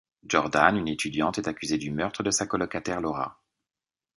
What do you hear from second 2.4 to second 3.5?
colocataire, Laura.